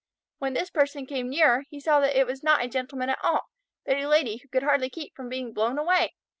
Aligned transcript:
When 0.39 0.53
this 0.53 0.71
person 0.71 1.05
came 1.05 1.29
nearer 1.29 1.63
he 1.69 1.79
saw 1.79 1.99
that 1.99 2.15
it 2.19 2.25
was 2.25 2.41
not 2.41 2.65
a 2.65 2.67
Gentleman 2.67 3.09
at 3.11 3.23
all, 3.23 3.51
but 3.85 3.97
a 4.01 4.07
Lady 4.07 4.37
who 4.37 4.47
could 4.47 4.63
hardly 4.63 4.89
keep 4.89 5.13
from 5.15 5.29
being 5.29 5.53
blown 5.53 5.77
away. 5.77 6.15